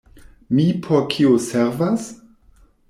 Mi 0.59 0.65
por 0.87 1.05
kio 1.13 1.37
servas? 1.51 2.11